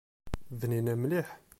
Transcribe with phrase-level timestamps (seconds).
[0.59, 1.27] Bnin mliḥ!